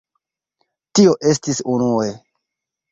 Tio 1.01 1.13
estis 1.33 1.63
unue. 1.77 2.13